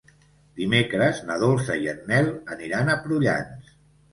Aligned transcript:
Dimecres 0.61 1.19
na 1.27 1.35
Dolça 1.45 1.77
i 1.83 1.91
en 1.93 2.01
Nel 2.13 2.33
aniran 2.57 2.93
a 2.95 2.99
Prullans. 3.05 3.71